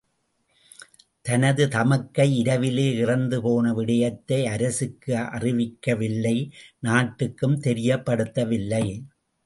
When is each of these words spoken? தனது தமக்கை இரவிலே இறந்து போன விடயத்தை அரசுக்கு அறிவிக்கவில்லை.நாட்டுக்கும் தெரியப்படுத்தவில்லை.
தனது 1.21 1.67
தமக்கை 1.67 2.37
இரவிலே 2.37 2.95
இறந்து 2.95 3.41
போன 3.41 3.73
விடயத்தை 3.73 4.45
அரசுக்கு 4.55 5.15
அறிவிக்கவில்லை.நாட்டுக்கும் 5.37 7.59
தெரியப்படுத்தவில்லை. 7.67 9.03